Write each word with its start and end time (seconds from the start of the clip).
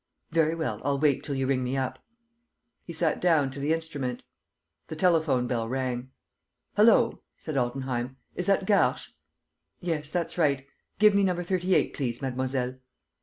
Very 0.31 0.55
well, 0.55 0.81
I'll 0.83 0.97
wait 0.97 1.21
till 1.23 1.35
you 1.35 1.45
ring 1.45 1.63
me 1.63 1.77
up...." 1.77 1.99
He 2.87 2.91
sat 2.91 3.21
down 3.21 3.51
to 3.51 3.59
the 3.59 3.71
instrument. 3.71 4.23
The 4.87 4.95
telephone 4.95 5.45
bell 5.45 5.69
rang. 5.69 6.09
"Hullo!" 6.75 7.21
said 7.37 7.55
Altenheim. 7.55 8.17
"Is 8.33 8.47
that 8.47 8.65
Garches?... 8.65 9.13
Yes, 9.79 10.09
that's 10.09 10.39
right.... 10.39 10.65
Give 10.97 11.13
me 11.13 11.23
number 11.23 11.43
38, 11.43 11.93
please, 11.93 12.19
mademoiselle. 12.19 12.79